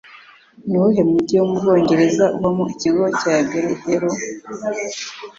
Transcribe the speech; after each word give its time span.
Ni 0.67 0.75
uwuhe 0.77 1.01
mujyi 1.09 1.35
wo 1.39 1.45
mu 1.49 1.57
Bwongereza 1.61 2.25
ubamo 2.37 2.63
ikigo 2.73 3.05
cya 3.19 3.35
Bredero? 3.47 4.09